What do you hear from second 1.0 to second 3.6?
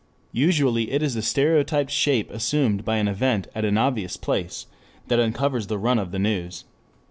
is the stereotyped shape assumed by an event